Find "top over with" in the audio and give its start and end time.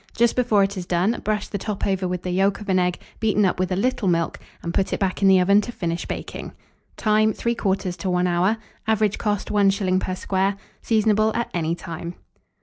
1.59-2.23